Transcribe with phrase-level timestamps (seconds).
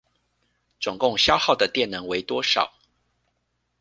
[0.79, 2.73] 總共消耗的電能為多少？